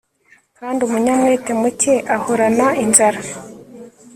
[0.57, 3.19] kandi umunyamwete muke ahorana inzara